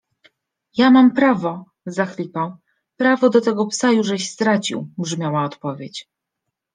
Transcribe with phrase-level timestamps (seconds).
[0.77, 2.57] Ja mam prawo...- zachlipał.-
[2.99, 6.01] Prawo do tego psa jużeś stracił brzmiała odpowiedź.-